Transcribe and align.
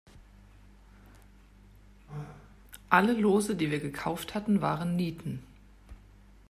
Alle 2.89 3.13
Lose, 3.13 3.55
die 3.55 3.69
wir 3.69 3.79
gekauft 3.79 4.33
hatten, 4.33 4.59
waren 4.59 4.95
Nieten. 4.95 5.43